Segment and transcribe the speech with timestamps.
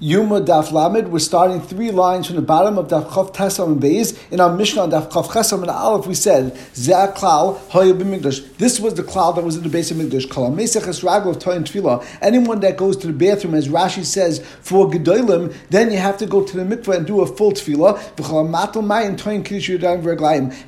[0.00, 1.08] Yuma Daf Lamed.
[1.08, 4.18] We're starting three lines from the bottom of Daf Chav Tesam and Beis.
[4.32, 8.56] In our Mishnah on Daf Chav Chesam and Aleph, we said Zeh Klal Hoya B'Mikdash.
[8.56, 10.28] This was the cloud that was in the base of Mikdash.
[10.28, 12.04] Kol Meseches Raglav Toyin Tefillah.
[12.20, 16.26] Anyone that goes to the bathroom, as Rashi says, for Gedolim, then you have to
[16.26, 17.94] go to the mikveh and do a full Tefillah.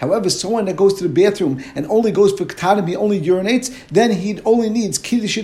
[0.01, 3.77] However, someone that goes to the bathroom and only goes for Ketanim, he only urinates,
[3.89, 5.37] then he only needs Kiddush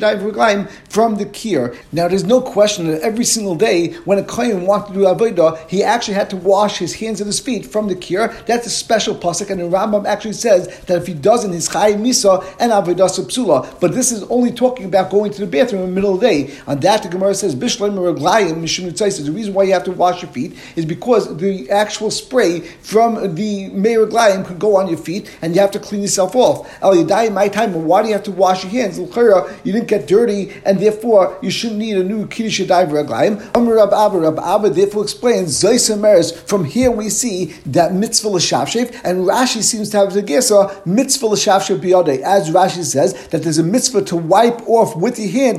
[0.89, 1.77] from the Kir.
[1.91, 3.72] Now, there's no question that every single day
[4.05, 7.27] when a kohen wanted to do avodah, he actually had to wash his hands and
[7.27, 8.29] his feet from the kir.
[8.47, 11.95] That's a special pasuk, and the Rambam actually says that if he doesn't, he's chay
[11.95, 13.81] misa and avodah psula.
[13.81, 16.27] But this is only talking about going to the bathroom in the middle of the
[16.27, 16.55] day.
[16.67, 20.23] On that, the Gemara says bishleim reglayim mishum The reason why you have to wash
[20.23, 25.31] your feet is because the actual spray from the meiraglayim could go on your feet,
[25.43, 26.69] and you have to clean yourself off.
[26.83, 27.73] El yadai my time.
[27.73, 28.99] Why do you have to wash your hands?
[28.99, 33.41] You didn't get dirty, and therefore you shouldn't need a new kiddush yadai reglayim.
[33.63, 38.93] Amr Rab Abba, Rab Abba therefore explains, Zoisemeres, from here we see that mitzvah l'shavshev,
[39.05, 43.59] and Rashi seems to have the gesa, mitzvah l'shavshev biyodei, as Rashi says, that there's
[43.59, 45.59] a mitzvah to wipe off with your hand,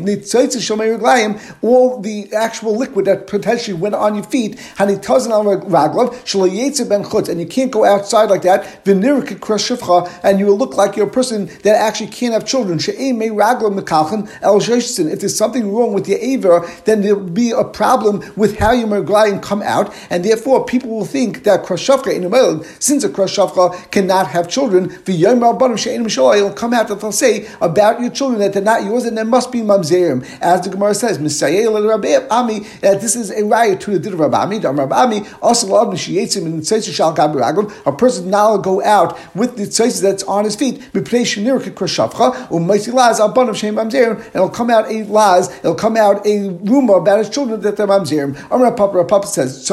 [1.61, 6.45] all the actual liquid that potentially went on your feet, and it tossinal raglov, shall
[6.45, 6.77] yet,
[7.29, 11.45] and you can't go outside like that, and you will look like you're a person
[11.63, 12.79] that actually can't have children.
[12.79, 12.85] If
[15.19, 18.87] there's something wrong with your aver, then there'll be a problem problem with how your
[18.87, 23.91] merglayim come out, and therefore people will think that krashavka in a since a krashavka
[23.91, 28.83] cannot have children, it'll come out that they'll say about your children that they're not
[28.83, 30.25] yours and there must be mamzerim.
[30.41, 34.13] As the Gemara says, Musayel Rabbi Ami, that this is a riot to the din
[34.13, 35.67] of Rabami, Rabami, also
[37.85, 43.95] a person now go out with the tzaisis that's on his feet, u'm and
[44.35, 47.99] it'll come out a laz, it'll come out a rumor about his children that they're
[47.99, 48.37] mamzerim.
[48.51, 49.69] Amar Papa, Papa says,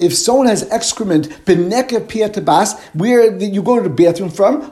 [0.00, 1.28] if someone has excrement,
[2.44, 4.62] bas, where you go to the bathroom from,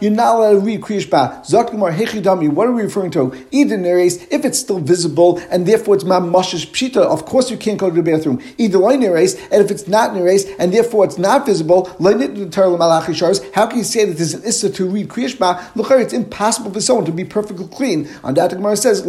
[0.00, 1.44] you're not allowed to read kriyashba.
[1.46, 3.32] Zakimar hechidami, what are we referring to?
[3.50, 7.88] Either if it's still visible, and therefore it's mamashish pshita, of course you can't go
[7.88, 8.40] to the bathroom.
[8.58, 12.50] Either loin and if it's not neres, and therefore it's not visible, line the
[13.54, 15.74] how can you say that there's an issa to read kriyashba?
[15.76, 18.08] Look, it's impossible for someone to be perfectly clean.
[18.22, 19.04] On that, the Gemara says,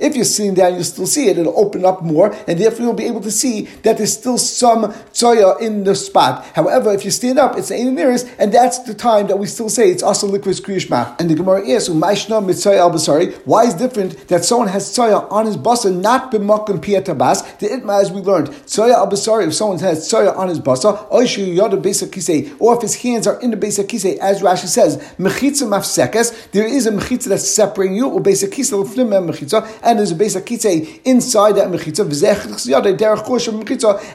[0.00, 1.38] if you're sitting down, you'll still see it.
[1.38, 4.92] It'll open up more, and therefore you'll be able to see that there's still some
[5.12, 6.44] tzoya in the spot.
[6.54, 8.00] However, if you stand up, it's in the
[8.38, 11.20] and that's the time that we still say it's also liquid kriyishma.
[11.20, 15.30] And the Gemara asks, "Umayshna mitzay al basari." Why is different that someone has tzoya
[15.30, 17.58] on his basa, not b'makom piyatabas?
[17.58, 19.46] The itma, as we learned, tzoya al basari.
[19.46, 23.38] If someone has tzoya on his basa, oishu yada kisei, or if his hands are
[23.40, 26.32] in the kisei, as Rashi says, mechitza mafsekes.
[26.52, 28.80] There is a mechitza that's separating you, or besa kisei
[29.82, 32.04] and there's a basic kitze inside that mechitza,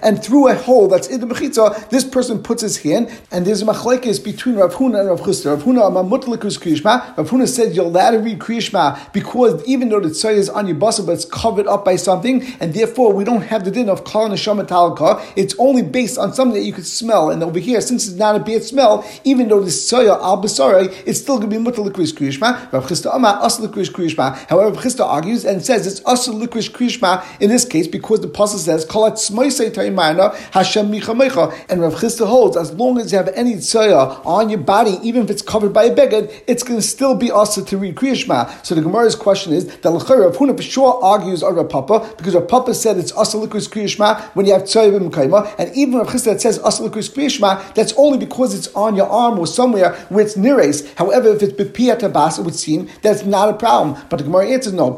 [0.02, 3.62] and through a hole that's in the mechitza, this person puts his hand, and there's
[3.62, 5.52] a machlekes between Rav Huna and Rav Chisda.
[5.56, 7.18] Rav Huna amamutlikus kriyishma.
[7.18, 10.68] Rav Huna said you're allowed to read kriyishma because even though the tzoy is on
[10.68, 13.90] your basa, but it's covered up by something, and therefore we don't have the din
[13.90, 15.24] of kal neshama talaka.
[15.36, 18.36] It's only based on something that you could smell, and over here, since it's not
[18.36, 22.13] a bad smell, even though the tzoy al basari, it's still going to be mutlikus
[22.13, 22.72] kriyishma.
[22.72, 24.36] Rav Chisda amar kriyishma.
[24.50, 28.59] However, Chisda argues and says it's also likrish krishma in this case because the pasuk
[28.59, 33.30] says kolat smoisei taimayna Hashem michamecha, and Rav Chisda holds as long as you have
[33.30, 36.86] any tzaya on your body, even if it's covered by a beged, it's going to
[36.86, 38.66] still be also to read krishma.
[38.66, 42.36] So the Gemara's question is that Lachar Rav Huna sure argues on Rav Papa because
[42.36, 46.08] Rav Papa said it's also likrish krishma when you have tzaya b'mkaima, and even Rav
[46.08, 50.25] Chisda says also likrish krishma, that's only because it's on your arm or somewhere where
[50.25, 50.92] it's nires.
[50.96, 54.01] However, if it's b'piyat it would seem that's not a problem.
[54.09, 54.95] But the Gemara answers no.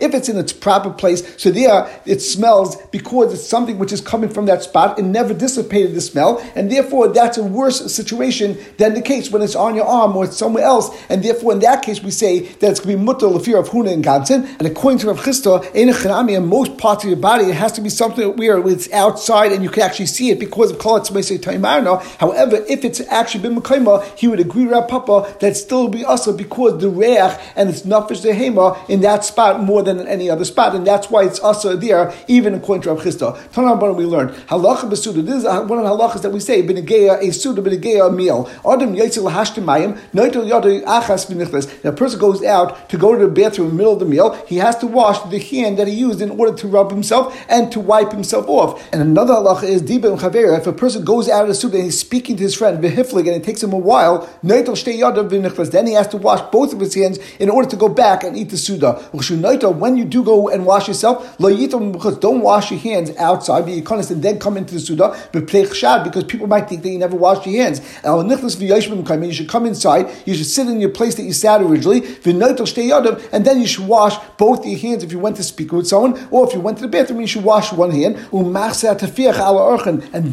[0.00, 4.00] If it's in its proper place, so there it smells because it's something which is
[4.00, 8.56] coming from that spot and never dissipated the smell, and therefore that's a worse situation
[8.78, 11.58] than the case when it's on your arm or it's somewhere else, and therefore in
[11.60, 14.44] that case we say that it's going to be mutter lefir of huna and gansen,
[14.44, 17.88] and according to Rav Chisda, in most parts of your body, it has to be
[17.88, 22.84] something where it's outside and you can actually see it because of kol However, if
[22.84, 23.54] it's actually been
[24.16, 27.04] he would agree with Rav Papa that still be also because the reach
[27.56, 31.10] and it's nafish dehema in that spot more than in any other spot, and that's
[31.10, 33.36] why it's also there, even according to Rav Chisda.
[33.52, 35.24] Tanah we learned halacha besuda.
[35.24, 38.12] This is uh, one of the halachas that we say benigeya a suda benigeya a
[38.12, 38.50] meal.
[38.68, 41.84] Adam yitzil hashtamayim noitel yadu achas v'nichles.
[41.84, 44.34] A person goes out to go to the bathroom in the middle of the meal.
[44.46, 47.70] He has to wash the hand that he used in order to rub himself and
[47.72, 48.82] to wipe himself off.
[48.92, 50.58] And another halacha is diba chavera.
[50.58, 53.26] If a person goes out of the suda and he's speaking to his friend v'hiflig
[53.26, 56.80] and it takes him a while, noitel shtei Then he has to wash both of
[56.80, 58.94] his hands in order to go back and eat the Suda.
[59.12, 64.56] When you do go and wash yourself, don't wash your hands outside, and then come
[64.56, 67.80] into the Suda, because people might think that you never washed your hands.
[68.04, 73.44] You should come inside, you should sit in your place that you sat originally, and
[73.44, 76.46] then you should wash both your hands if you went to speak with someone, or
[76.46, 78.42] if you went to the bathroom, you should wash one hand, and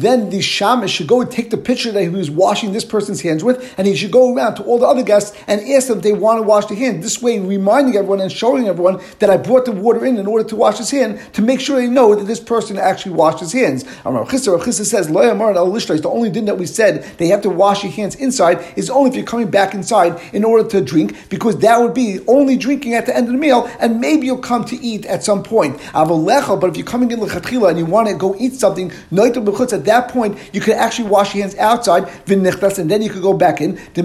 [0.00, 3.20] then the shamish should go and take the picture that he was washing this person's
[3.20, 6.02] hands with, and he should go around to the other guests and ask them if
[6.02, 7.02] they want to wash their hand.
[7.02, 10.44] This way, reminding everyone and showing everyone that I brought the water in in order
[10.48, 13.52] to wash his hand to make sure they know that this person actually washed his
[13.52, 13.84] hands.
[14.04, 18.14] Rav Chisda says, the only thing that we said they have to wash your hands
[18.16, 21.94] inside is only if you're coming back inside in order to drink, because that would
[21.94, 25.06] be only drinking at the end of the meal, and maybe you'll come to eat
[25.06, 25.78] at some point.
[25.92, 30.08] But if you're coming in lechatchila and you want to go eat something, at that
[30.08, 33.78] point you could actually wash your hands outside, and then you could go back in.
[33.94, 34.02] The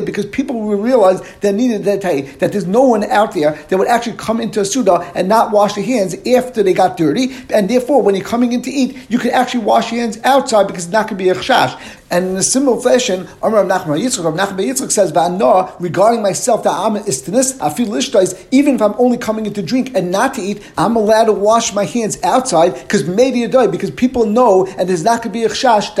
[0.00, 3.52] idea because people will realize that needed that day, that there's no one out there
[3.52, 6.96] that would actually come into a suda and not wash their hands after they got
[6.96, 10.18] dirty, and therefore when you're coming in to eat, you can actually wash your hands
[10.24, 11.78] outside because it's not going to be a chash.
[12.10, 16.64] And in a similar fashion, Amar Nachman Yitzchak, Rav Nachman Yitzchak says, "Va'ana regarding myself,
[16.64, 18.36] that I'm istinis, I feel lishtais.
[18.50, 21.32] Even if I'm only coming in to drink and not to eat, I'm allowed to
[21.32, 25.32] wash my hands outside because maybe a day because people know and there's not going
[25.32, 25.94] to be a chash.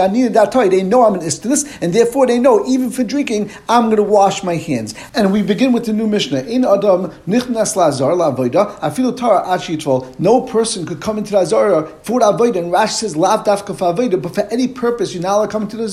[0.70, 4.02] They know I'm an istinis, and therefore they know even for drinking, I'm going to
[4.02, 4.94] wash my hands.
[5.14, 6.42] And we begin with the new Mishnah.
[6.42, 10.18] In Adam nichnas lazar la'avoda afilu tara achitval.
[10.18, 12.56] No person could come into the azara for avoda.
[12.56, 15.62] And Rashi says lav dafka avoda, but for any purpose you're not allowed to come
[15.62, 15.84] into the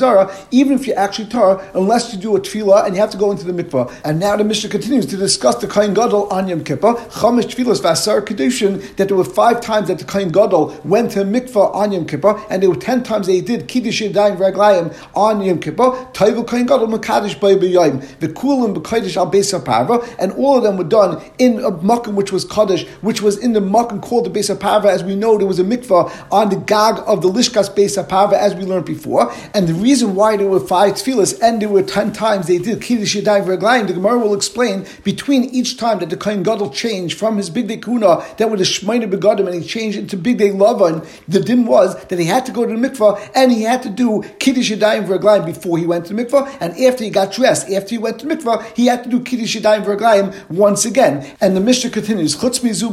[0.52, 3.32] Even if you're actually Tar, unless you do a tefillah and you have to go
[3.32, 3.94] into the mikvah.
[4.04, 7.82] And now the Mishnah continues to discuss the Kain Gadol on Yom Kippur, Chamish Tefillas
[7.82, 11.92] Vasar Kedushin, that there were five times that the Kain Gadol went to mikvah on
[11.92, 15.92] Yom Kippur, and there were ten times they did Kiddush Yadayim Raglayim on Yom Kippur,
[16.14, 20.84] Taivu Kain Gadol Makadish Bay B'Yayim, V'kulim B'Kadish Al Parva, and all of them were
[20.84, 24.58] done in a makkah which was Kaddish, which was in the makkah called the Beis
[24.60, 24.90] Parva.
[24.90, 28.40] As we know, there was a mikvah on the Gag of the Lishkas Beis Parva,
[28.40, 31.70] as we learned before, and the reason reason why there were five tefillas and there
[31.70, 35.98] were ten times they did kiddush yadayim v'raglayim, the Gemara will explain between each time
[35.98, 39.48] that the Kohen Gadol changed from his big day kuna that was a shmeina begadim
[39.48, 41.04] and he changed into big day lavan.
[41.28, 43.90] The din was that he had to go to the mikvah and he had to
[43.90, 47.68] do kiddush yadayim v'raglayim before he went to the mikvah, and after he got dressed,
[47.72, 51.26] after he went to the mikvah, he had to do kiddush yadayim v'raglayim once again.
[51.42, 52.88] And the Mishnah continues chutz mizu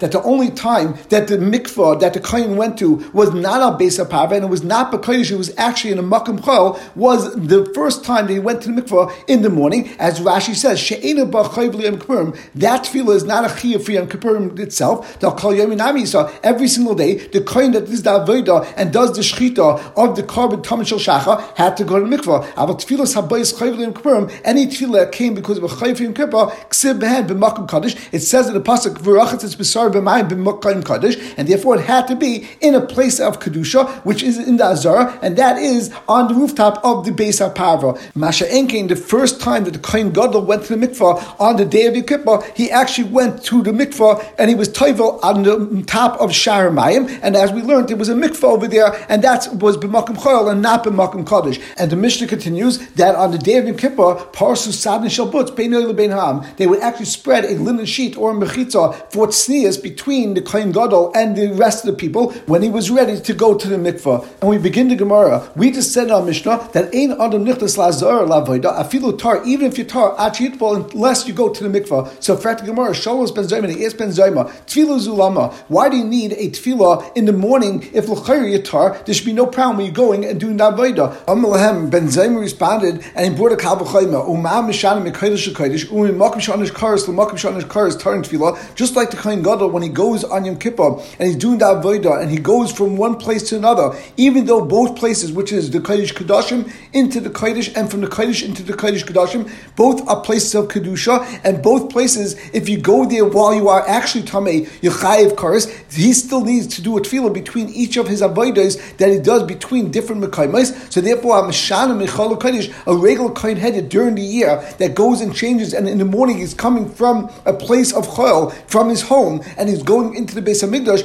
[0.00, 3.78] that the only time that the mikvah that the Kohen went to was not on
[3.78, 7.34] Beis Parva and it was not because it was actually in a makkah Chol was
[7.34, 10.78] the first time that he went to the mikvah in the morning, as Rashi says,
[10.78, 15.20] She'ena that tefillah is not a chiyah for Yom Kippurim itself.
[15.20, 20.16] So every single day, the kohen that is the avodah and does the shechita of
[20.16, 22.54] the carbon tamid shel shacha had to go to the mikvah.
[22.56, 26.14] But tefillah habayis chayv Yom Kippurim, any tefillah that came because of a chayv Yom
[26.14, 27.94] Kippur, ksib behen b'makom kaddish.
[28.12, 32.16] It says in the pasuk v'rachatz b'sar b'mayim b'makom kaddish, and therefore it had to
[32.16, 36.17] be in a place of kedusha, which is in the azara, and that is on
[36.26, 38.00] the rooftop of the Beis HaParva.
[38.16, 41.64] Masha Enkin, the first time that the Kohen Gadol went to the mikvah on the
[41.64, 45.44] day of Yom Kippur, he actually went to the mikvah and he was toivel on
[45.44, 47.20] the top of Shar Mayim.
[47.22, 50.50] And as we learned, there was a mikvah over there, and that was b'makom choyel
[50.50, 51.62] and not b'makom kodesh.
[51.76, 56.10] And the Mishnah continues that on the day of Yom Kippur, parsu sadin shalbutz bein
[56.10, 60.42] ham, they would actually spread a linen sheet or a mechitza for tznias between the
[60.42, 63.68] Kohen Gadol and the rest of the people when he was ready to go to
[63.68, 64.26] the mikvah.
[64.40, 65.50] And we begin the Gemara.
[65.56, 69.78] We just said on Mishnah that ein adam nichtas lazar lavoida afilu tar even if
[69.78, 72.22] you tar achitbol unless you go to the mikvah.
[72.22, 75.52] So Frat Gemara Sholos ben Zayma Yes ben Zayma tefillah zulama.
[75.68, 78.98] Why do you need a tefillah in the morning if l'chayr you tar?
[79.04, 81.16] There should be no problem when you're going and doing that avoida.
[81.26, 86.16] Amalahem ben Zayma responded and he brought a kal v'chayma umam mishanim mekaydish shekaydish umim
[86.16, 88.74] makim shanish karis l'makim shanish karis tar in tefillah.
[88.74, 91.82] Just like the Kohen Gadol when he goes on Yom Kippur and he's doing that
[91.82, 95.70] avoida and he goes from one place to another, even though both places, which is
[95.70, 99.50] the Kodesh into the Kodesh and from the Kodesh into the Kodesh Kedoshim.
[99.76, 103.86] Both are places of Kedusha, and both places, if you go there while you are
[103.88, 108.22] actually Tameh, Yechayev Karis, he still needs to do a tefillah between each of his
[108.22, 110.92] avodas that he does between different Mekaimas.
[110.92, 115.20] So therefore, a Meshana Mechal Kodesh, a regular Kohen headed during the year that goes
[115.20, 119.02] and changes, and in the morning he's coming from a place of Chol, from his
[119.02, 121.04] home, and he's going into the base of Migdash,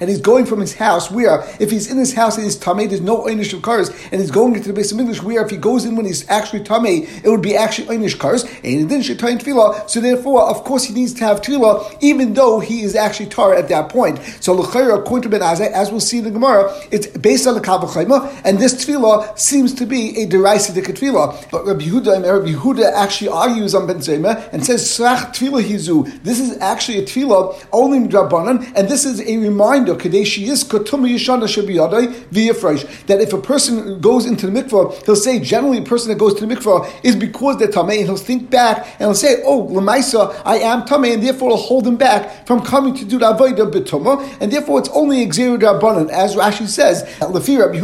[0.00, 2.88] and he's going from his house where, if he's in his house and he's Tameh,
[2.88, 5.50] there's no Einish of cars, and he's going into the base of English where if
[5.50, 8.84] he goes in when he's actually Tameh, it would be actually Einish cars, and he
[8.84, 12.82] didn't Shetayin Tefillah, so therefore, of course, he needs to have Tefillah, even though he
[12.82, 14.18] is actually Tar at that point.
[14.40, 17.54] So, L'chayra, according to Ben Azai, as we'll see in the Gemara, it's based on
[17.54, 21.50] the Kavachayma, and this Tefillah seems to be a deraisa de tefillah.
[21.50, 26.22] But Rabbi Yehuda Rabbi Yehuda actually argues on Ben Zoma and says srach tefillah hizu.
[26.22, 30.64] This is actually a tefillah only in drabanan, and this is a reminder kadeshi is
[30.64, 35.78] kotuma yishana shabiyadai via that if a person goes into the mikvah, he'll say generally
[35.78, 38.86] a person that goes to the mikvah is because they're tamei, and he'll think back
[38.98, 42.62] and he'll say, oh lemaisa, I am tamei, and therefore it'll hold him back from
[42.64, 47.04] coming to do the avodah betuma, and therefore it's only exeru drabanan, as Rashi says.
[47.20, 47.78] Lefi Rabbi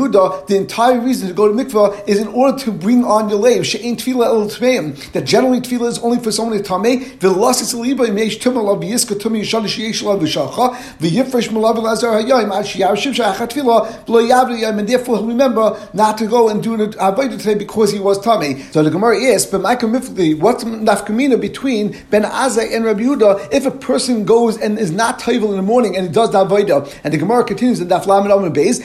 [0.46, 3.66] the entire reason to go to mikvah is in order to bring on your lave
[3.66, 4.44] she'ain tefillah el.
[5.12, 7.04] That generally tefillah is only for someone who's tamei.
[7.18, 12.64] V'lasis aliba yesh tumah lav yiska tumah yishana sheyesh v'shacha v'yifresh malav lazar hayayim ad
[12.64, 14.04] shiyav shiv shachat tefillah.
[14.34, 18.18] And therefore he'll remember not to go and do the avodah today because he was
[18.18, 18.60] tamei.
[18.72, 23.64] So the Gemara is, but Mifli, what's nafkamina between Ben Azai and Rabbi Yehuda if
[23.64, 26.92] a person goes and is not tayvel in the morning and he does the avodah,
[27.04, 28.80] and the Gemara continues in Daf Lamed Amud Beis,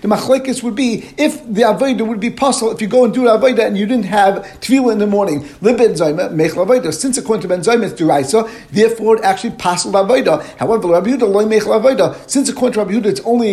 [0.00, 3.24] the machlekes would be if the avodah would be possible if you go and do
[3.24, 5.40] the avodah and you didn't have tefillah in the morning.
[5.60, 6.94] Libin Zayma.
[6.94, 10.42] Since according to Ben Zayma it's deraisa, therefore it actually passes avodah.
[10.56, 12.14] However, Rabbi Yehuda loy mechel avodah.
[12.30, 13.52] Since according to Rabbi Yehuda it's only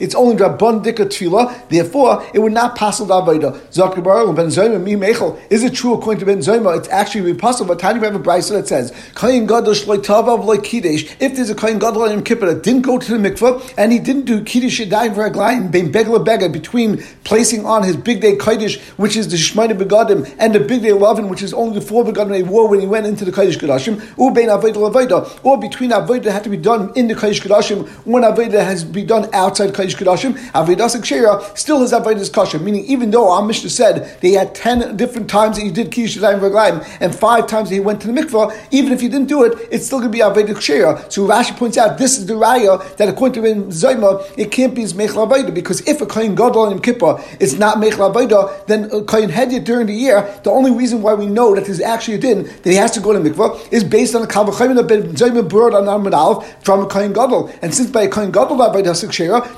[0.00, 1.68] it's only rabban dika tefillah.
[1.68, 3.58] Therefore, it would not pass avodah.
[3.70, 4.02] Zakar
[4.34, 5.40] Ben mechel.
[5.50, 6.76] Is it true according to Ben Zayma?
[6.76, 7.74] It's actually possible.
[7.74, 11.14] But tiny we have a brisa that says kain gadol shloi tavav loy kiddush.
[11.20, 13.98] If there's a kain gadol in Kippur that didn't go to the mikvah and he
[13.98, 18.78] didn't do kiddush yadayim v'raglayim bein begla bega between placing on his big day kiddush,
[18.96, 22.04] which is the shmayne begadim, and the big day lovin, which is only the four
[22.04, 25.90] begadim they wore when he went into the kiddush kadashim, or bein avodah or between
[25.90, 29.28] avodah had to be done in the kiddush kadashim, when avodah has to be done
[29.54, 32.58] outside kiddush kadashim, avodah sekshera still his avodah is kosher.
[32.58, 36.16] Meaning, even though our Mishnah said they had ten different times that he did kiddush
[36.16, 39.28] yadayim v'raglayim, and five times that he went to the mikvah, even if he didn't
[39.28, 41.12] do it, it's still going to be avodah kshera.
[41.12, 44.74] So Rashi points out this is the raya that according to Ben Zayma, it can't
[44.74, 48.84] be his mechla because if a kohen gadol in Kippur is not Mechel mechla then
[48.92, 52.14] a kohen hedyot during the year, the only reason why we know that there's actually
[52.14, 54.84] a din that he has to go to mikvah is based on a kalvachayim that
[54.84, 58.58] Ben Zayma brought on Amud from a kohen gadol, and since by a kohen gadol
[58.58, 58.94] avodah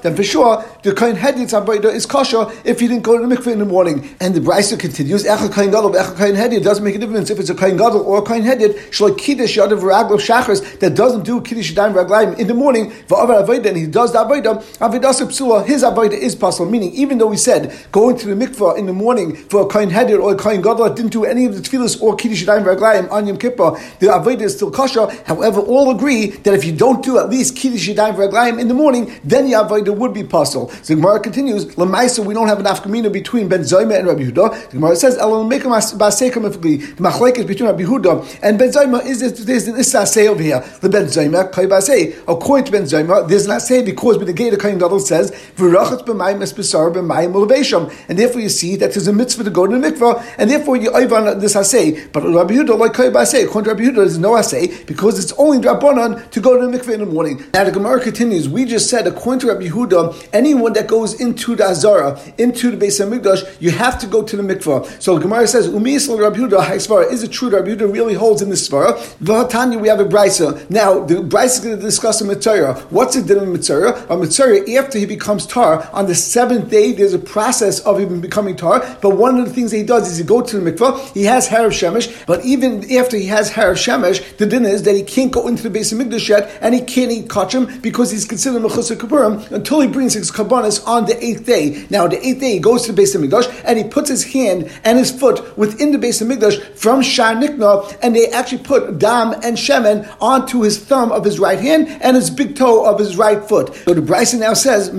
[0.03, 3.53] then for sure the kohen avodah is kosher if he didn't go to the mikveh
[3.53, 4.17] in the morning.
[4.21, 7.39] And the brisa continues, echad kohen gadol, echad kohen hedyot doesn't make a difference if
[7.39, 8.75] it's a kohen gadol or a kohen hedyot.
[8.91, 13.45] Shalai kiddush yadav raglo shachris that doesn't do kiddush yadayim raglayim in the morning va'avar
[13.45, 16.71] avodah and he does the avodah avodah psula his avodah is possible.
[16.71, 19.91] Meaning even though we said going to the mikveh in the morning for a kohen
[19.91, 23.11] hedyot or a kohen gadol didn't do any of the tefillas or kiddush yadayim raglayim
[23.11, 25.09] on Yom Kippur, the avodah is still kosher.
[25.25, 28.75] However, all agree that if you don't do at least kiddush yadayim raglayim in the
[28.75, 30.69] morning, then the avodah would be possible.
[30.69, 34.23] So the Gemara continues, Lamaisa, we don't have an afkamina between Ben Zayma and Rabbi
[34.25, 34.71] Yehuda.
[34.71, 39.05] The Gemara says, Elam mekim basekim the machlek is between Rabbi Huda and Ben Zayma
[39.05, 40.61] is there's an isaseh over here.
[40.81, 42.17] The Ben Zayma kai basei.
[42.29, 46.05] According to Ben Zayma, there's an asay because the gate of Kohen Gadol says v'rachatz
[46.05, 49.79] b'mayim espesar b'mayim ulevesham, and therefore you see that there's a mitzvah to go to
[49.79, 52.11] the mikvah, and therefore you on this asay.
[52.13, 53.45] But Rabbi Huda, like kai basei.
[53.45, 56.79] According to Rabbi Huda, there's no asay because it's only drabanan to go to the
[56.79, 57.45] mikvah in the morning.
[57.53, 58.49] Now the Gemara continues.
[58.49, 62.77] We just said according to Rabbi Yehuda, anyone that goes into the Azara, into the
[62.77, 65.03] Beis Hamikdash, you have to go to the mikvah.
[65.03, 67.11] So the Gemara says, Umisal Rabbi Yehuda.
[67.11, 68.95] Is it true that Rabbi Yehuda really holds in this svara?
[69.19, 70.69] V'hatanya, we have a brisa.
[70.71, 72.75] Now the brisa is going to discuss a mitzvah.
[72.91, 74.07] What's it doing with mitzvah?
[74.09, 76.93] A mitzvah after he becomes tar on the seventh day.
[76.93, 78.81] There's a process of him becoming tar.
[79.01, 81.13] But one of the things that he does is he go to the mikvah.
[81.13, 84.65] He has hair of shemesh, but even after he has hair of shemesh, the din
[84.65, 87.81] is that he can't go into the Beis Hamikdash yet, and he can't eat kachim
[87.83, 91.87] because he's considered mechusar kapurim until he brings his kabbanis on the eighth day.
[91.91, 94.25] Now the eighth day he goes to the base of Hamikdash and he puts his
[94.25, 98.63] hand and his foot within the base of Hamikdash from Shar Nikna, and they actually
[98.63, 102.85] put dam and shemen onto his thumb of his right hand and his big toe
[102.85, 103.75] of his right foot.
[103.75, 104.97] So the Bryson now says that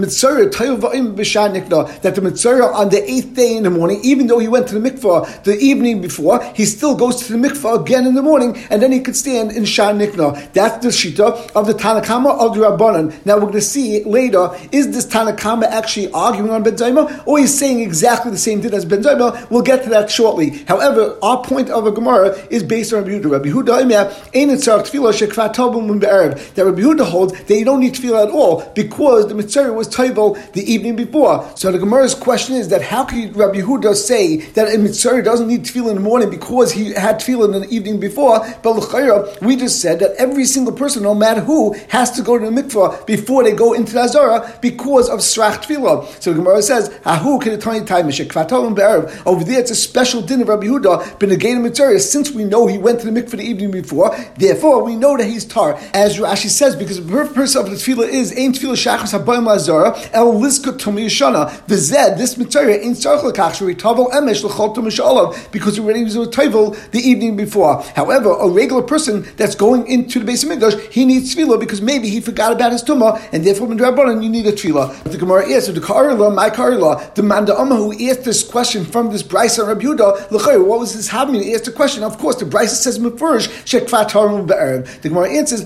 [2.15, 4.89] the mitzvah on the eighth day in the morning, even though he went to the
[4.89, 8.81] mikvah the evening before, he still goes to the mikvah again in the morning, and
[8.81, 10.51] then he could stand in Shar Nikna.
[10.53, 13.25] That's the shita of the Tanakama of the Rabbanan.
[13.25, 14.36] Now we're going to see later
[14.71, 18.73] is this Tanakama actually arguing on Ben Zayma, or he's saying exactly the same thing
[18.73, 19.49] as Ben Zayma?
[19.49, 20.49] We'll get to that shortly.
[20.67, 23.31] However, our point of a Gemara is based on Rabbi Yehuda.
[23.31, 26.53] Rabbi Yehuda ain't it tefillah shekvat tabum be'erev.
[26.53, 29.87] That Rabbi Yehuda holds that you don't need tefillah at all because the mitzvah was
[29.87, 31.49] table the evening before.
[31.55, 35.47] So the Gemara's question is that how can Rabbi Yehuda say that a mitzvah doesn't
[35.47, 38.39] need tefillah in the morning because he had tefillah in the evening before?
[38.63, 42.37] But l'chayra, we just said that every single person, no matter who, has to go
[42.37, 44.26] to the mikvah before they go into the Azara
[44.61, 46.05] because of srach tefillah.
[46.21, 50.47] So the Gemara says, "Ahu kedetani time be'erev." Over there, it's a special din of
[50.47, 51.99] Rabbi but negated mitzvah.
[51.99, 55.25] Since we know he went to the mikvah the evening before, therefore we know that
[55.25, 55.77] he's tar.
[55.93, 60.09] As Rashi says, because the purpose of the tefillah is ain tefillah shachas habayim lazara
[60.13, 61.49] el liskut tumiyashana.
[61.67, 66.15] V'zeh said this mitzvah in tzarch lekach tavel emesh l'chol tumashalom because he already was
[66.15, 67.81] a tavel the evening before.
[67.95, 71.81] However, a regular person that's going into the base of Mikdash, he needs tefillah because
[71.81, 73.77] maybe he forgot about his tumah, and therefore when
[74.21, 75.03] You need a tefillah.
[75.03, 79.21] The Gemara asks, the Karila, my Karila, the Manda who asked this question from this
[79.21, 79.31] and
[79.67, 80.31] Rabbi Yehuda,
[80.65, 81.35] what was his having?
[81.35, 82.03] He asked a question.
[82.03, 85.01] Of course, the Bryce says Mefurish Shekvat Harum Be'erev.
[85.01, 85.65] The Gemara answers,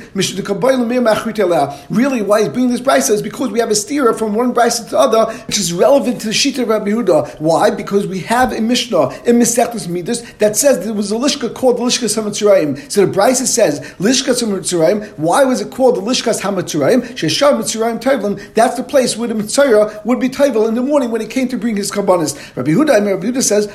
[1.90, 4.80] Really, why he's bringing this Bryce is because we have a steer from one Bryce
[4.80, 7.40] to the other, which is relevant to the Shita of Rabbi Yehuda.
[7.40, 7.70] Why?
[7.70, 11.78] Because we have a Mishnah in Mesechus Midas that says there was a Lishka called
[11.78, 12.92] the Lishkas Hamatzurayim.
[12.92, 15.18] So the Bryce says Lishkas Hamatzurayim.
[15.18, 17.02] Why was it called the Lishkas Hamatzurayim?
[17.14, 18.41] Sheshar Mitzurayim Tevlin.
[18.54, 21.48] That's the place where the Mitzayah would be Tevel in the morning when he came
[21.50, 22.56] to bring his Kabbanis.
[22.56, 23.68] Rabbi Yehuda, Rabbi Yehuda says.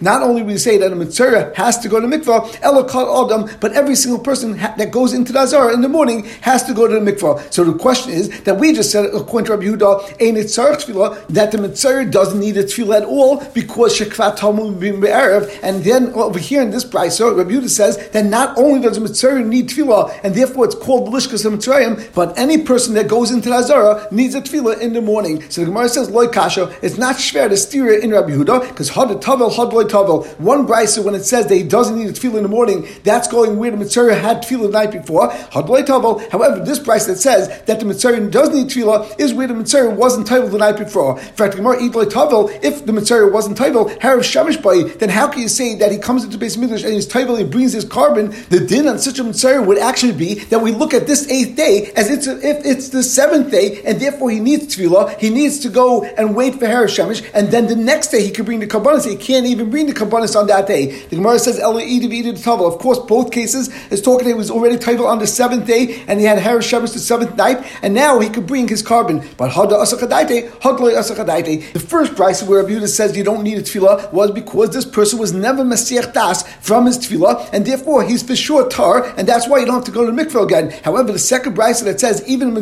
[0.00, 3.72] Not only we say that a Mitzayah has to go to mikvah, Elokot Adam, but
[3.72, 6.86] every single person ha- that goes into the Azara in the morning has to go
[6.86, 7.52] to the mikvah.
[7.52, 11.52] So the question is that we just said, according to Rabbi Yehuda, Ein Tefillah, that
[11.52, 15.04] the Mitzayah doesn't need a Tefillah at all because Shekvat Talmud Bim.
[15.04, 19.06] And then over here in this so Rabbi Yehuda says that not only does the
[19.06, 23.48] Mitzayah need Tefillah, and therefore it's called Lishkas Mitzrayim, but any person that goes into
[23.48, 25.42] the Azara needs a Tefillah in the morning.
[25.50, 28.68] So the Gemara says, Loy Kasha, it's not shver to steer it in Rabbi Yehuda,
[28.68, 30.24] because Had Tavel, Had Loy Tavel.
[30.38, 33.28] One brisa when it says that he doesn't need a tefillah in the morning, that's
[33.28, 35.30] going where the Mitzvah had tefillah the night before.
[35.30, 36.18] Had Loy Tavel.
[36.30, 39.90] However, this brisa that says that the Mitzvah does need tefillah is where the Mitzvah
[39.90, 41.18] wasn't titled the night before.
[41.18, 45.08] In fact, the Gemara, Loy Tavel, if the Mitzvah wasn't titled, Harav Shamish Bay, then
[45.08, 47.72] how can you say that he comes into base Midrash and he's titled, he brings
[47.72, 48.34] his carbon?
[48.48, 51.56] The din on such a Mitzvah would actually be that we look at this eighth
[51.56, 55.68] day as if it's the seventh day, and therefore he needs tefillah, he needs to
[55.68, 58.66] go and wait for Harav Shamish, and then the next day he could bring the
[58.66, 59.08] kabbanis.
[59.08, 61.02] He can't even bring the kabbanis on that day.
[61.06, 61.82] The Gemara says Ela.
[62.66, 64.26] Of course, both cases is talking.
[64.26, 67.36] He was already Tavel on the seventh day, and he had Harav Shamish the seventh
[67.36, 69.22] night, and now he could bring his carbon.
[69.36, 70.52] But Hada Asachadaite.
[71.72, 75.18] The first price where Rabbi says you don't need a tefillah was because this person
[75.18, 79.48] was never Mesiach Das from his tefillah, and therefore he's for sure tar, and that's
[79.48, 80.70] why you don't have to go to the mikveh again.
[80.84, 82.54] However, the second price that says even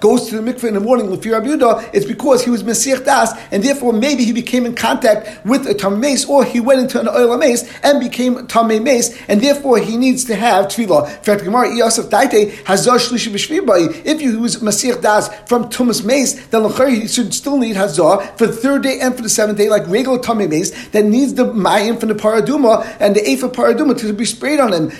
[0.00, 3.04] Goes to the mikveh in the morning with Rabbi Yehuda, it's because he was Mesiach
[3.04, 6.80] Das, and therefore maybe he became in contact with a Tamei Mace, or he went
[6.80, 11.18] into an oil mace and became Tamei Mace, and therefore he needs to have tefillah.
[11.18, 16.46] In fact, Gemara Yosef Daite Hazar Shlishi If he was Mesiach Das from Tumas Mace,
[16.46, 19.68] then he should still need Hazar for the third day and for the seventh day,
[19.68, 23.98] like regular Tamei Mace, that needs the Mayim from the Paraduma and the Eifa Paraduma
[23.98, 24.90] to be sprayed on him.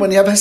[0.00, 0.39] When you have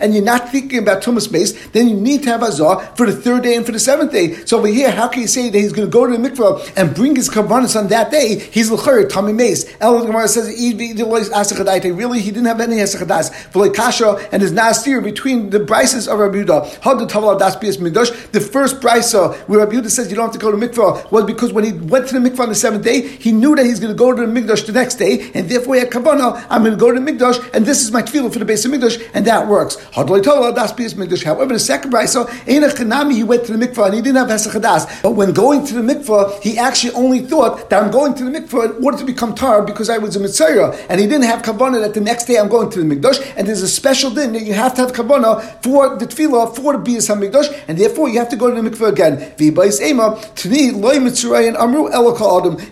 [0.00, 3.16] And you're not thinking about Tumas Mace, then you need to have Hazar for the
[3.16, 4.34] third day and for the seventh day.
[4.44, 6.72] So over here, how can you say that he's going to go to the mikvah
[6.76, 8.38] and bring his karbanis on that day?
[8.38, 9.66] He's l'chayr Tommy Mace.
[9.80, 13.34] El Gemara says really he didn't have any asachadas.
[13.52, 16.82] For like kasha and his nasir between the brises of Rabbi Yehuda.
[16.82, 18.30] How the taval das bias midosh.
[18.30, 20.68] The first brisa uh, where Rabbi Yehuda says you don't have to go to the
[20.68, 23.54] mikvah was because when he went to the mikvah on the seventh day, he knew
[23.56, 25.90] that he's going to go to the mikdash the next day, and therefore he had
[25.90, 26.46] kavanah.
[26.48, 28.64] I'm going to go to the mikdash, and this is my tefillah for the base
[28.64, 29.76] of mikdash, and that works.
[29.92, 34.16] However, the second brisa, in a chanami, he went to the mikvah and he didn't
[34.16, 35.02] have hesachadas.
[35.02, 38.30] But when going to the mikvah, he actually only thought that I'm going to the
[38.30, 41.42] mikvah in order to become tar because I was a mitzvah, and he didn't have
[41.42, 43.20] kavanah that the next day I'm going to the mikdash.
[43.36, 46.72] And there's a special din that you have to have kavanah for the tefillah for
[46.72, 49.34] the bias hamikdash, and therefore you have to go to the mikvah again.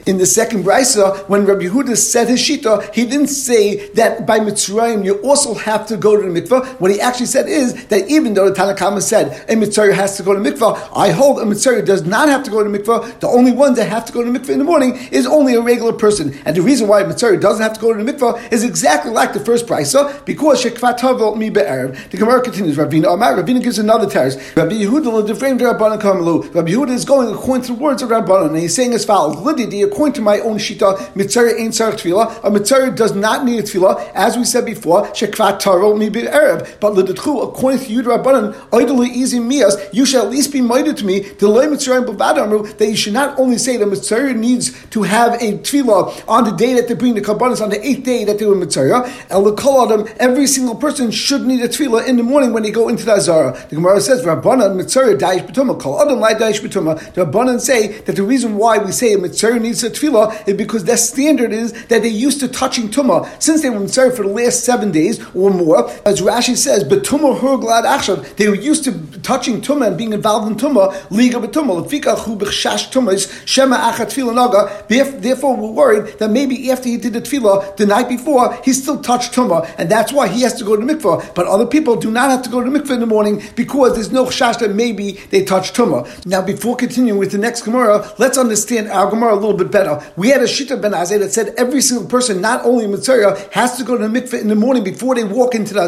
[0.06, 4.38] In the second brisa, when Rabbi Yehuda said his shita, he didn't say that by
[4.38, 6.43] mitzrayim you also have to go to the mikvah.
[6.50, 10.22] What he actually said is that even though the Tanakama said a mitzvah has to
[10.22, 13.20] go to mikvah, I hold a mitzvah does not have to go to mikvah.
[13.20, 15.60] The only ones that have to go to mikvah in the morning is only a
[15.60, 16.34] regular person.
[16.44, 19.10] And the reason why a mitzvah doesn't have to go to the mikvah is exactly
[19.10, 22.10] like the first brisa, because shekvat tavel mi be'erev.
[22.10, 24.36] The Gemara continues, Ravina Amar, Ravina gives another teres.
[24.56, 26.54] Rabbi Yehuda l'defreim Rabbanan kamalu.
[26.54, 29.36] Rabbi Yehuda is going according to the words of Rabbanan, and he's saying as follows,
[29.36, 32.44] Lididi, according to my own shita, mitzvah ain't tzarech tefillah.
[32.44, 36.33] A mitzvah does not need a tefillah, as we said before, shekvat tavel mi be'erev.
[36.34, 40.96] But l'detchu, according to you, Rabbanan, oidali easy mias, you shall at least be minded
[40.96, 45.02] to me, the loy mitzvah that you should not only say that mitzvah needs to
[45.02, 48.24] have a tefillah on the day that they bring the kabbanis, on the eighth day
[48.24, 52.24] that they were mitzvah, and them, every single person should need a tefillah in the
[52.24, 53.52] morning when they go into the Azara.
[53.68, 57.14] The Gemara says, Rabbanan mitzvah daish b'tumah, kol adam lai daish b'tumah.
[57.14, 60.54] The Rabbanan say that the reason why we say a mitzvah needs a tefillah is
[60.54, 63.40] because their standard is that they're used to touching tumah.
[63.40, 67.38] Since they were mitzvah for the last seven days or more, as Rashi says, b'tumah
[67.38, 71.36] hur glad achshav, they were used to touching tumah and being involved in tumah, liga
[71.36, 74.84] b'tumah, lefikach hu b'chash tumah, shema achat tefillah naga.
[74.88, 79.00] Therefore, we're worried that maybe after he did the tefillah the night before, he still
[79.00, 81.34] touched tumah, and that's why he has to go to the mikvah.
[81.34, 83.94] But other people do not have to go to the mikvah in the morning because
[83.94, 86.26] there's no chash that maybe they touched tumah.
[86.26, 90.02] Now, before continuing with the next Gemara, let's understand our Gemara a little bit better.
[90.16, 93.76] We had a Shita Ben Azay that said every single person, not only Mitzvah, has
[93.78, 95.80] to go to the mikveh in the morning before they walk into the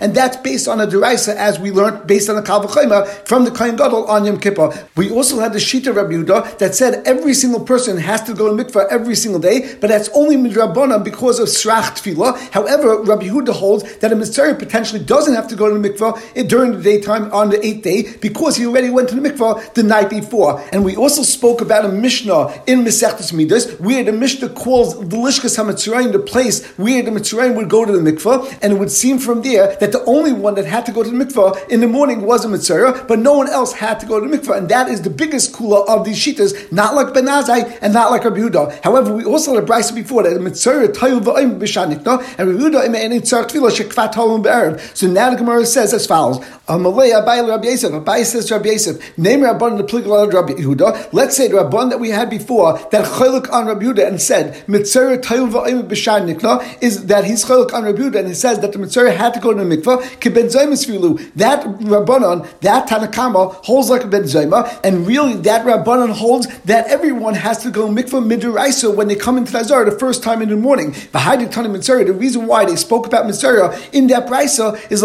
[0.00, 3.50] And that's based on a deraisa, as we learned, based on the Kalvachayma from the
[3.50, 4.72] Kain Gadol on Yom Kippur.
[4.96, 8.54] We also had the Shita Rabbi Yehuda that said every single person has to go
[8.54, 12.36] to mikveh every single day, but that's only midrabana because of srach tefillah.
[12.50, 16.48] However, Rabbi Yehuda holds that a mitzvah potentially doesn't have to go to the mikveh
[16.48, 19.82] during the daytime on the eighth day because he already went to the mikveh the
[19.82, 20.62] night before.
[20.72, 25.16] And we also spoke about a Mishnah in Masechtas Midas where the Mishnah calls the
[25.16, 28.90] Lishkas HaMitzrayim the place where the Mitzrayim would go to the mikveh, and it would
[28.90, 31.80] seem from there that the only one that had to go to the mikveh in
[31.80, 34.56] the morning was a mitzvah, but no one else had to go to the mikveh,
[34.56, 38.24] and that is the biggest kula of these shitas, not like Benazai and not like
[38.24, 38.82] Rabbi Yehuda.
[38.82, 42.62] However, we also had a brisa before that the mitzvah tayu v'oim b'shanikna, and Rabbi
[42.62, 44.80] Yehuda im enin tzar tefillah shekvat halom be'erev.
[44.96, 47.92] So now the Gemara says as follows: Amalei Abai Rabbi Yosef.
[47.92, 51.12] Abai says Rabbi Yosef, name Rabban the pligal Rabbi Yehuda.
[51.12, 54.68] Let's say the Rabban that we had before that choluk on Rabbi Yehuda and said
[54.68, 58.72] mitzvah tayu v'oim b'shanikna is that he's choluk on Rabbi Yehuda and he says that
[58.72, 60.88] the mitzvah had to go to the mikvah kiben zaymis
[61.36, 66.86] That Rabbanon, that Tanakama holds like a ben zayma, and really that Rabbanon holds that
[66.88, 70.42] everyone has to go mikvah midraisa when they come into the Azar the first time
[70.42, 70.92] in the morning.
[71.12, 75.00] The reason why they spoke about Mitzvah in that brisa is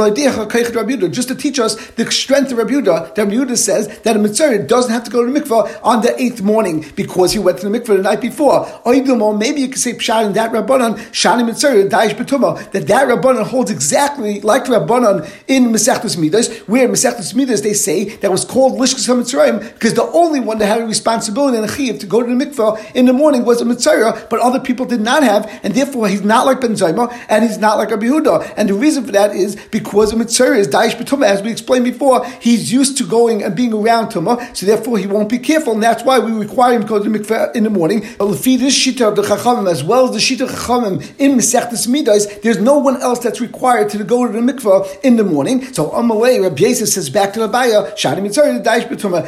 [1.15, 3.17] just to teach us the strength of Rabbi Yehuda.
[3.17, 6.19] Rabbi Yehuda says that a Mitzvah doesn't have to go to the mikvah on the
[6.21, 8.67] eighth morning because he went to the mikvah the night before.
[8.85, 13.07] Or maybe you could say pshat in that Rabbanon shani Mitzvah daish betuma that that
[13.07, 18.45] Rabbanon holds exactly like Rabbanon in Masechtas Midas, where Masechtas Midas they say that was
[18.45, 22.07] called Lishkas HaMitzrayim because the only one that had a responsibility and a chiv to
[22.07, 25.23] go to the mikvah in the morning was a Mitzvah, but other people did not
[25.23, 28.53] have, and therefore he's not like Ben Zayma and he's not like Rabbi Yehuda.
[28.57, 31.85] And the reason for that is because a Mitzvah is Daish Betuma, as we explained
[31.85, 35.73] before, he's used to going and being around Tuma, so therefore he won't be careful,
[35.73, 38.05] and that's why we require him to go to the mikvah in the morning.
[38.17, 41.37] But if this Shita of the Chachamim, as well as the Shita of Chachamim in
[41.37, 45.23] Masechtas Midas, there's no one else that's required to go to the mikvah in the
[45.23, 45.63] morning.
[45.73, 49.23] So on the way, Rabbi Yosef says back to Rabbiya, Shadi Mitzvah, Daish Betuma,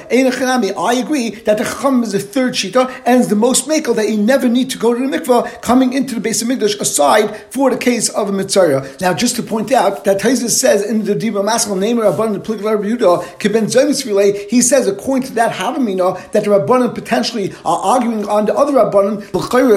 [0.77, 4.09] I agree that the Chacham is the third Shita and is the most makel that
[4.09, 7.35] you never need to go to the mikvah coming into the base of Mikdash aside
[7.49, 8.95] for the case of a Mitzvah.
[9.01, 12.43] Now, just to point out that Taisus says in the Diba Maskal name of Rabbanan
[12.43, 17.53] Plikal Yehuda, Keben Zemis Relay, he says according to that Havamina that the Rabbanan potentially
[17.65, 19.23] are arguing on the other Rabbanan,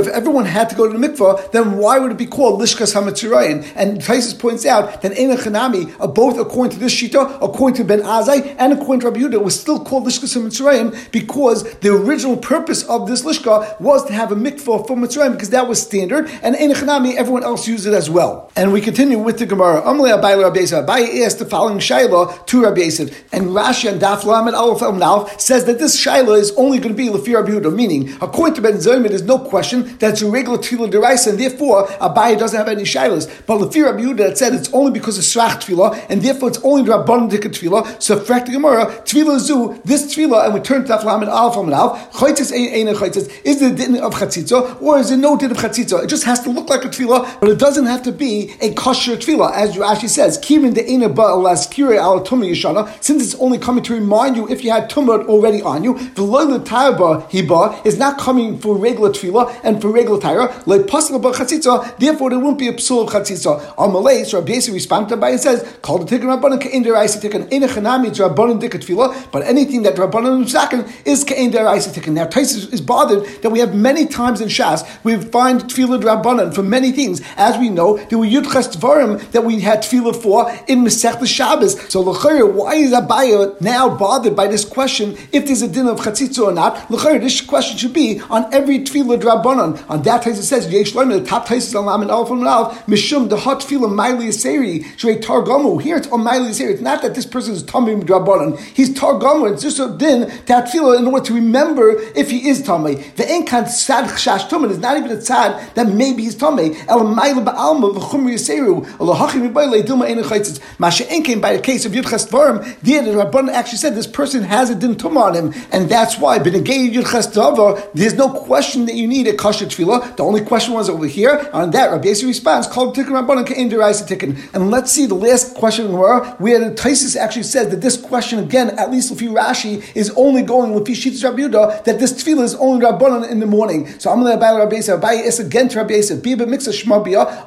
[0.00, 2.94] if everyone had to go to the mikvah, then why would it be called Lishkas
[2.94, 3.72] HaMitzrayim?
[3.74, 8.01] And Taisus points out that Ena Chanami, both according to this Shita, according to Ben
[8.01, 12.83] Azai, and according to Rabbi Yehuda, was still called Lishkas HaMitzrayim because the original purpose
[12.85, 16.57] of this Lishka was to have a mikvah for Mitzrayim because that was standard, and
[16.57, 18.51] Ena Chanami, everyone else used it as well.
[18.57, 19.83] And we continue with the Gemara.
[19.83, 20.87] Amalei Abai Rabbi Yosef.
[20.87, 25.29] Abai asked the following Shaila to Rabbi Yosef, and Rashi and Daf Lamed Aleph El
[25.38, 28.62] says that this Shaila is only going to be Lefi Rabbi Yehuda, meaning according to
[28.62, 32.57] Ben Zayim, there's no question that it's a regular Tefillah Deraisa, and therefore Abai doesn't
[32.57, 33.29] have any Shailas.
[33.47, 36.58] But Lefi Rabbi Yehuda that said it's only because of Srach Tefillah, and therefore it's
[36.62, 38.02] only Rabban Dikkat Tefillah.
[38.02, 41.56] So Frek the Gemara, Tefillah Zu, this Tefillah, and we turn to Daf Lamed Aleph
[41.56, 45.50] El Nav, Chaitzis Ein Chaitzis, is the din of Chatzitza, or is it no din
[45.50, 46.04] of Chatzitza?
[46.04, 48.72] It just has to look like a Tefillah, but it doesn't have to be a
[48.74, 53.22] kosher Tefillah, as Rashi says, Kirin de Eina Ba Alas Kire Al Tumah Yishana, since
[53.22, 56.64] it's only coming to remind you if you had Tumah already on you, the Loila
[56.64, 61.32] Tayaba Hiba is not coming for regular Tefillah and for regular Tyra, like Pasal Ba
[61.32, 63.76] Chatzitza, therefore there won't be a psul of Chatzitza.
[63.88, 64.52] Malay, so Rabbi
[64.88, 68.59] Responded by and says, called the Tikkun Rabbanan Ke'in Deraisa Tikkun, Eina Chanami, it's Rabbanan
[68.59, 72.14] Dikkat Tefillah, but anything that Rabbanan Zakin is Ke'in Deraisa Tikkun.
[72.14, 76.55] Now, Tais is bothered that we have many times in Shas, we find Tefillah Rabbanan
[76.55, 77.20] for many things.
[77.37, 81.79] As we know, there were Yudches Dvarim that we had Tefillah for in Masech Shabbos.
[81.92, 86.01] So, L'chayr, why is Abaya now bothered by this question if there's a din of
[86.01, 86.90] Chatzitza or not?
[86.90, 89.85] L'chayr, this question should be on every Tefillah Rabbanan.
[89.90, 93.29] On that Tais it says, Yesh the top Tais is Alam and Alf and Mishum,
[93.29, 94.38] the hot Tefillah, Maili
[94.79, 95.81] Aseri, Shrei Targomu.
[95.81, 96.73] Here it's on Maili Aseri.
[96.73, 98.59] It's not that this person is Tamim Rabbanan.
[98.59, 99.53] He's Targomu.
[99.53, 102.97] It's just a din that Tefillah in order to remember if he is Tamim.
[103.17, 106.77] The Enkan Sad Chash Tumah is not even a tzad that maybe he's Tamim.
[106.88, 109.01] El Maila Ba'alma V'chum Yaseru.
[109.01, 110.61] Allah Hachim Yibayle Dilma Eina Chaitzitz.
[110.79, 114.43] Masha Enkin by the case of Yudches Dvarim, there the Rabban actually said this person
[114.43, 116.38] has a din tumah on him, and that's why.
[116.38, 120.17] But in Yudches Dvarim, there's no question that you need a kosher tefillah.
[120.17, 121.49] The only question was over here.
[121.53, 125.14] On that, Rabbi Yosef responds, "Called tikkun Rabbanan kein deraisa tikkun." And let's see the
[125.14, 129.33] last question where where the Taisus actually says that this question again, at least you
[129.33, 133.40] Rashi, is only going with Pishitas Rabbi Yehuda that this tefillah is only Rabbanan in
[133.40, 133.88] the morning.
[133.98, 134.94] So I'm going to Rabbi Yosef.
[135.02, 136.22] Rabbi Yosef again to Rabbi Yosef.
[136.22, 137.46] Be a mix of shmabia.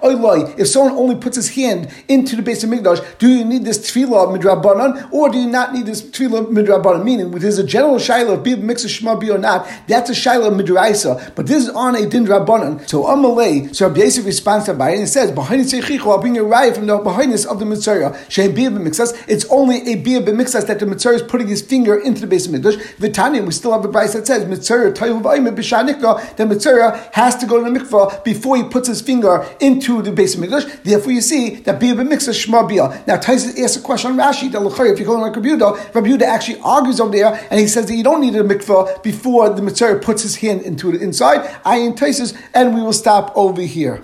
[0.60, 3.80] If someone only puts his hand into the base of Migdash, do you need this
[3.80, 7.04] tefillah midrabanan, or do you not need this tefillah midrabanan?
[7.04, 9.68] Meaning, there's a general shaila of being mixed shema or not.
[9.88, 12.88] That's a shaila midraisa, but this is on a din rabbanan.
[12.88, 16.38] So Amalei, so Rabbi Yosef responds to Abaye and he says, "Behind Seichichu, I'll bring
[16.38, 18.18] a raya from the behindness of the mitzvah.
[18.30, 19.24] Shein bia b'mixas.
[19.28, 22.48] It's only a bia b'mixas that the mitzvah is putting his finger into the base
[22.48, 22.78] of mikdash.
[22.98, 26.36] V'tanya, we still have a brayse that says mitzvah tayu v'ayim b'shanikra.
[26.36, 30.12] The mitzvah has to go to the mikvah before he puts his finger into the
[30.12, 30.84] base of mikdash.
[30.84, 33.04] Therefore, you see that bia b'mixas shma bia.
[33.08, 34.62] Now, Tyson asks a question on Rashi that
[34.92, 37.68] if you go on like Rabbi Yehuda, Rabbi Yehuda actually argues over there, and he
[37.68, 41.02] says that you don't need a mikvah before the mitzvah puts his hand into it
[41.02, 41.40] inside.
[41.66, 44.00] I entices, and we will stop over here.